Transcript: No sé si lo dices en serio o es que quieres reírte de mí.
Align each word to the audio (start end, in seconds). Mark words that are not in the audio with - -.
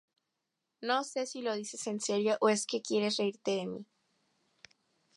No 0.81 1.03
sé 1.03 1.25
si 1.27 1.43
lo 1.43 1.53
dices 1.53 1.85
en 1.85 1.99
serio 1.99 2.35
o 2.41 2.49
es 2.49 2.65
que 2.65 2.81
quieres 2.81 3.17
reírte 3.17 3.51
de 3.51 3.67
mí. 3.67 3.85